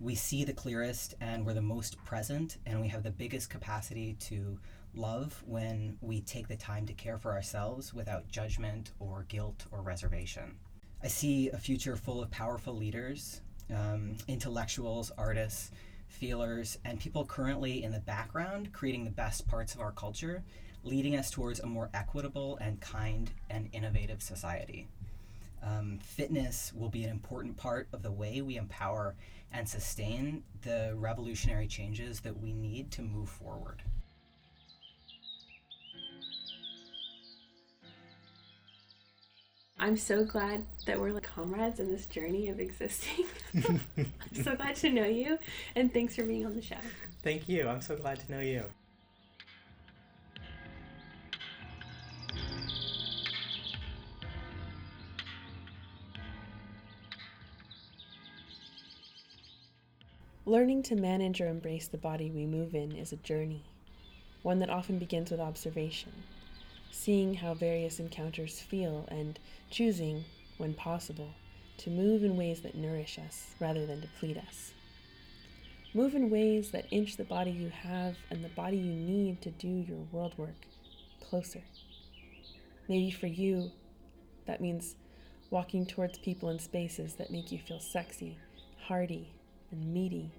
We 0.00 0.14
see 0.14 0.42
the 0.42 0.54
clearest 0.54 1.16
and 1.20 1.44
we're 1.44 1.52
the 1.52 1.60
most 1.60 2.02
present, 2.06 2.56
and 2.64 2.80
we 2.80 2.88
have 2.88 3.02
the 3.02 3.10
biggest 3.10 3.50
capacity 3.50 4.16
to 4.20 4.58
love 4.94 5.42
when 5.44 5.98
we 6.00 6.22
take 6.22 6.48
the 6.48 6.56
time 6.56 6.86
to 6.86 6.94
care 6.94 7.18
for 7.18 7.32
ourselves 7.32 7.92
without 7.92 8.30
judgment 8.30 8.92
or 8.98 9.26
guilt 9.28 9.66
or 9.70 9.82
reservation. 9.82 10.56
I 11.02 11.08
see 11.08 11.50
a 11.50 11.58
future 11.58 11.94
full 11.94 12.22
of 12.22 12.30
powerful 12.30 12.74
leaders 12.74 13.42
um, 13.70 14.16
intellectuals, 14.28 15.10
artists, 15.16 15.70
feelers, 16.08 16.78
and 16.84 17.00
people 17.00 17.24
currently 17.24 17.82
in 17.82 17.92
the 17.92 18.00
background 18.00 18.72
creating 18.72 19.04
the 19.04 19.10
best 19.10 19.46
parts 19.48 19.74
of 19.74 19.80
our 19.80 19.92
culture, 19.92 20.42
leading 20.82 21.16
us 21.16 21.30
towards 21.30 21.60
a 21.60 21.66
more 21.66 21.90
equitable 21.94 22.56
and 22.60 22.80
kind 22.80 23.30
and 23.50 23.68
innovative 23.72 24.22
society. 24.22 24.86
Um, 25.62 25.98
fitness 26.02 26.72
will 26.74 26.90
be 26.90 27.04
an 27.04 27.10
important 27.10 27.56
part 27.56 27.88
of 27.92 28.02
the 28.02 28.12
way 28.12 28.42
we 28.42 28.56
empower 28.56 29.16
and 29.50 29.68
sustain 29.68 30.42
the 30.62 30.92
revolutionary 30.96 31.66
changes 31.66 32.20
that 32.20 32.38
we 32.38 32.52
need 32.52 32.90
to 32.92 33.02
move 33.02 33.28
forward. 33.28 33.82
I'm 39.84 39.98
so 39.98 40.24
glad 40.24 40.64
that 40.86 40.98
we're 40.98 41.12
like 41.12 41.24
comrades 41.24 41.78
in 41.78 41.92
this 41.92 42.06
journey 42.06 42.48
of 42.48 42.58
existing. 42.58 43.26
I'm 43.54 44.42
so 44.42 44.56
glad 44.56 44.76
to 44.76 44.88
know 44.88 45.04
you, 45.04 45.38
and 45.76 45.92
thanks 45.92 46.16
for 46.16 46.24
being 46.24 46.46
on 46.46 46.54
the 46.54 46.62
show. 46.62 46.76
Thank 47.22 47.50
you. 47.50 47.68
I'm 47.68 47.82
so 47.82 47.94
glad 47.94 48.18
to 48.20 48.32
know 48.32 48.40
you. 48.40 48.64
Learning 60.46 60.82
to 60.84 60.96
manage 60.96 61.42
or 61.42 61.48
embrace 61.48 61.88
the 61.88 61.98
body 61.98 62.30
we 62.30 62.46
move 62.46 62.74
in 62.74 62.92
is 62.92 63.12
a 63.12 63.16
journey, 63.16 63.64
one 64.42 64.60
that 64.60 64.70
often 64.70 64.98
begins 64.98 65.30
with 65.30 65.40
observation, 65.40 66.12
seeing 66.94 67.34
how 67.34 67.54
various 67.54 67.98
encounters 67.98 68.60
feel 68.60 69.06
and 69.10 69.38
choosing, 69.68 70.24
when 70.58 70.72
possible, 70.72 71.34
to 71.76 71.90
move 71.90 72.22
in 72.22 72.36
ways 72.36 72.60
that 72.60 72.76
nourish 72.76 73.18
us 73.18 73.54
rather 73.58 73.84
than 73.84 74.00
deplete 74.00 74.38
us. 74.38 74.72
Move 75.92 76.14
in 76.14 76.30
ways 76.30 76.70
that 76.70 76.86
inch 76.90 77.16
the 77.16 77.24
body 77.24 77.50
you 77.50 77.68
have 77.68 78.16
and 78.30 78.44
the 78.44 78.48
body 78.50 78.76
you 78.76 78.92
need 78.94 79.42
to 79.42 79.50
do 79.50 79.68
your 79.68 80.06
world 80.12 80.32
work 80.36 80.66
closer. 81.20 81.62
Maybe 82.88 83.10
for 83.10 83.26
you, 83.26 83.72
that 84.46 84.60
means 84.60 84.94
walking 85.50 85.86
towards 85.86 86.18
people 86.18 86.48
and 86.48 86.60
spaces 86.60 87.14
that 87.14 87.30
make 87.30 87.50
you 87.50 87.58
feel 87.58 87.80
sexy, 87.80 88.38
hearty, 88.86 89.32
and 89.72 89.92
meaty. 89.92 90.30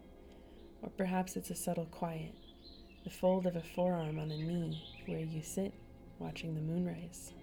Or 0.81 0.89
perhaps 0.89 1.35
it's 1.35 1.49
a 1.49 1.55
subtle 1.55 1.87
quiet, 1.91 2.33
the 3.03 3.09
fold 3.09 3.45
of 3.45 3.55
a 3.55 3.61
forearm 3.61 4.19
on 4.19 4.31
a 4.31 4.37
knee 4.37 4.81
where 5.05 5.19
you 5.19 5.41
sit 5.43 5.73
watching 6.19 6.55
the 6.55 6.61
moonrise. 6.61 7.33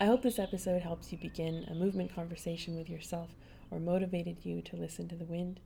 I 0.00 0.04
hope 0.04 0.22
this 0.22 0.38
episode 0.38 0.82
helps 0.82 1.10
you 1.10 1.18
begin 1.18 1.64
a 1.70 1.74
movement 1.74 2.14
conversation 2.14 2.76
with 2.76 2.90
yourself 2.90 3.30
or 3.70 3.80
motivated 3.80 4.44
you 4.44 4.60
to 4.62 4.76
listen 4.76 5.08
to 5.08 5.16
the 5.16 5.24
wind. 5.24 5.60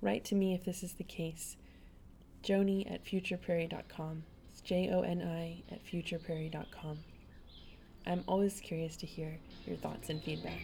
Write 0.00 0.24
to 0.26 0.34
me 0.34 0.54
if 0.54 0.64
this 0.64 0.82
is 0.82 0.94
the 0.94 1.04
case. 1.04 1.56
Joni 2.42 2.90
at 2.90 3.04
futureprairie.com. 3.04 4.22
It's 4.50 4.62
J 4.62 4.90
O 4.90 5.02
N 5.02 5.22
I 5.22 5.62
at 5.70 5.84
futureprairie.com. 5.84 6.98
I'm 8.06 8.24
always 8.26 8.60
curious 8.60 8.96
to 8.96 9.06
hear 9.06 9.38
your 9.66 9.76
thoughts 9.76 10.08
and 10.08 10.22
feedback. 10.22 10.60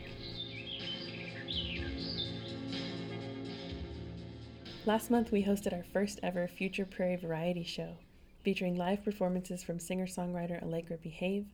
Last 4.86 5.10
month, 5.10 5.32
we 5.32 5.44
hosted 5.44 5.72
our 5.72 5.84
first 5.92 6.20
ever 6.22 6.48
Future 6.48 6.86
Prairie 6.86 7.16
variety 7.16 7.64
show, 7.64 7.98
featuring 8.46 8.76
live 8.76 9.04
performances 9.04 9.64
from 9.64 9.80
singer 9.80 10.06
songwriter 10.06 10.62
Allegra 10.62 10.96
Behave, 10.96 11.46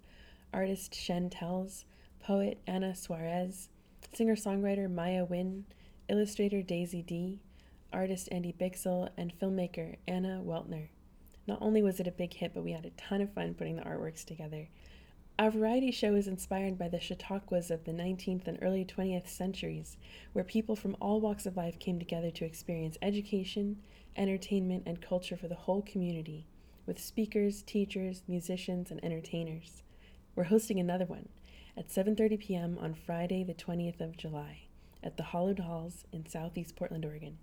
artist 0.52 0.94
Shen 0.94 1.30
Tells, 1.30 1.86
poet 2.20 2.60
Anna 2.66 2.94
Suarez, 2.94 3.70
singer 4.12 4.36
songwriter 4.36 4.92
Maya 4.92 5.24
Wynn, 5.24 5.64
illustrator 6.10 6.60
Daisy 6.60 7.00
D, 7.00 7.40
artist 7.94 8.28
Andy 8.30 8.52
Bixel, 8.60 9.08
and 9.16 9.32
filmmaker 9.40 9.96
Anna 10.06 10.42
Weltner. 10.44 10.88
Not 11.46 11.62
only 11.62 11.82
was 11.82 11.98
it 11.98 12.06
a 12.06 12.12
big 12.12 12.34
hit, 12.34 12.52
but 12.52 12.62
we 12.62 12.72
had 12.72 12.84
a 12.84 12.90
ton 12.90 13.22
of 13.22 13.32
fun 13.32 13.54
putting 13.54 13.76
the 13.76 13.84
artworks 13.84 14.22
together. 14.22 14.68
Our 15.38 15.50
variety 15.50 15.92
show 15.92 16.14
is 16.14 16.28
inspired 16.28 16.78
by 16.78 16.88
the 16.88 17.00
Chautauquas 17.00 17.70
of 17.70 17.84
the 17.84 17.92
19th 17.92 18.46
and 18.46 18.58
early 18.60 18.84
20th 18.84 19.28
centuries, 19.28 19.96
where 20.34 20.44
people 20.44 20.76
from 20.76 20.98
all 21.00 21.22
walks 21.22 21.46
of 21.46 21.56
life 21.56 21.78
came 21.78 21.98
together 21.98 22.30
to 22.32 22.44
experience 22.44 22.98
education, 23.00 23.78
entertainment, 24.14 24.82
and 24.84 25.00
culture 25.00 25.38
for 25.38 25.48
the 25.48 25.54
whole 25.54 25.80
community, 25.80 26.44
with 26.86 26.98
speakers, 26.98 27.62
teachers, 27.62 28.22
musicians, 28.26 28.90
and 28.90 29.02
entertainers. 29.04 29.82
We're 30.34 30.44
hosting 30.44 30.80
another 30.80 31.04
one 31.04 31.28
at 31.76 31.88
7:30 31.88 32.38
p.m. 32.38 32.78
on 32.80 32.94
Friday, 32.94 33.44
the 33.44 33.54
20th 33.54 34.00
of 34.00 34.16
July, 34.16 34.62
at 35.02 35.16
the 35.16 35.22
Hallowed 35.22 35.60
Halls 35.60 36.04
in 36.12 36.26
Southeast 36.26 36.76
Portland, 36.76 37.04
Oregon. 37.04 37.38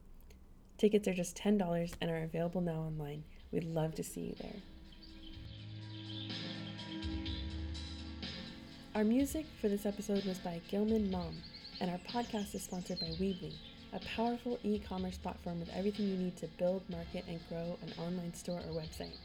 Tickets 0.77 1.07
are 1.07 1.13
just 1.13 1.37
$10 1.37 1.93
and 1.99 2.09
are 2.09 2.23
available 2.23 2.61
now 2.61 2.79
online. 2.81 3.23
We'd 3.51 3.65
love 3.65 3.95
to 3.95 4.03
see 4.03 4.21
you 4.21 4.35
there. 4.39 4.61
Our 8.95 9.03
music 9.03 9.45
for 9.61 9.69
this 9.69 9.85
episode 9.85 10.25
was 10.25 10.39
by 10.39 10.61
Gilman 10.69 11.11
Mom, 11.11 11.35
and 11.79 11.91
our 11.91 11.99
podcast 12.09 12.55
is 12.55 12.63
sponsored 12.63 12.99
by 12.99 13.07
Weebly, 13.19 13.53
a 13.93 13.99
powerful 14.15 14.59
e 14.63 14.79
commerce 14.79 15.17
platform 15.17 15.59
with 15.59 15.69
everything 15.75 16.07
you 16.07 16.17
need 16.17 16.37
to 16.37 16.47
build, 16.57 16.81
market, 16.89 17.25
and 17.27 17.39
grow 17.49 17.77
an 17.81 17.93
online 17.97 18.33
store 18.33 18.59
or 18.59 18.73
website. 18.73 19.15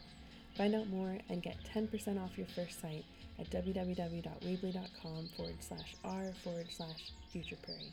Find 0.56 0.75
out 0.75 0.88
more 0.88 1.18
and 1.29 1.42
get 1.42 1.57
10% 1.74 2.22
off 2.22 2.37
your 2.38 2.46
first 2.46 2.81
site 2.81 3.05
at 3.40 3.50
www.weebly.com 3.50 5.29
forward 5.37 5.57
slash 5.61 5.96
r 6.05 6.33
forward 6.44 6.66
slash 6.70 7.12
future 7.33 7.57
prairie. 7.62 7.92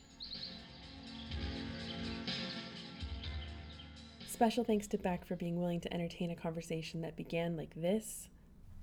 Special 4.28 4.64
thanks 4.64 4.88
to 4.88 4.98
Beck 4.98 5.26
for 5.26 5.36
being 5.36 5.60
willing 5.60 5.80
to 5.82 5.94
entertain 5.94 6.32
a 6.32 6.36
conversation 6.36 7.02
that 7.02 7.16
began 7.16 7.58
like 7.58 7.74
this 7.76 8.28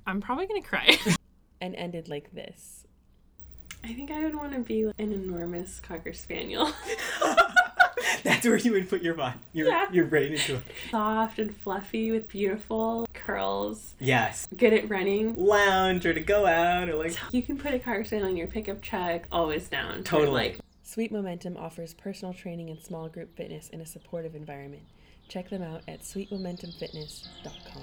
I'm 0.06 0.20
probably 0.20 0.46
gonna 0.46 0.62
cry. 0.62 0.96
and 1.60 1.74
ended 1.74 2.08
like 2.08 2.32
this. 2.32 2.84
I 3.84 3.92
think 3.92 4.10
I 4.10 4.24
would 4.24 4.34
want 4.34 4.52
to 4.52 4.60
be 4.60 4.82
an 4.98 5.12
enormous 5.12 5.80
cocker 5.80 6.12
spaniel, 6.12 6.72
That's 8.24 8.44
where 8.46 8.56
you 8.56 8.72
would 8.72 8.88
put 8.88 9.02
your 9.02 9.14
body, 9.14 9.38
your 9.52 9.68
Yeah. 9.68 9.86
your 9.92 10.04
brain 10.06 10.32
into 10.32 10.56
it. 10.56 10.62
soft 10.90 11.38
and 11.38 11.54
fluffy 11.54 12.10
with 12.10 12.28
beautiful 12.28 13.06
curls, 13.28 13.94
Yes. 14.00 14.48
good 14.56 14.72
at 14.72 14.88
running. 14.88 15.34
Lounge 15.34 16.06
or 16.06 16.14
to 16.14 16.20
go 16.20 16.46
out 16.46 16.88
or 16.88 16.94
like 16.94 17.14
You 17.30 17.42
can 17.42 17.58
put 17.58 17.74
a 17.74 17.78
car 17.78 18.02
spaniel 18.04 18.28
on 18.28 18.36
your 18.38 18.46
pickup 18.46 18.80
truck, 18.80 19.28
always 19.30 19.68
down. 19.68 20.02
Totally. 20.02 20.30
Like 20.32 20.60
Sweet 20.82 21.12
Momentum 21.12 21.56
offers 21.58 21.92
personal 21.92 22.32
training 22.32 22.70
and 22.70 22.80
small 22.80 23.08
group 23.10 23.36
fitness 23.36 23.68
in 23.68 23.82
a 23.82 23.86
supportive 23.86 24.34
environment. 24.34 24.84
Check 25.28 25.50
them 25.50 25.62
out 25.62 25.82
at 25.86 26.00
sweetmomentumfitness.com. 26.00 27.82